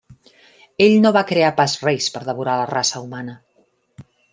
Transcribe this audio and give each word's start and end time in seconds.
Ell 0.85 0.93
no 1.03 1.11
va 1.19 1.23
crear 1.33 1.53
pas 1.61 1.77
reis 1.85 2.09
per 2.17 2.25
devorar 2.31 2.59
la 2.63 2.67
raça 2.75 3.07
humana. 3.09 3.41